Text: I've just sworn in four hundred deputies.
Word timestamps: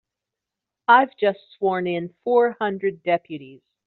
I've 0.87 1.15
just 1.15 1.37
sworn 1.55 1.85
in 1.85 2.15
four 2.23 2.53
hundred 2.59 3.03
deputies. 3.03 3.61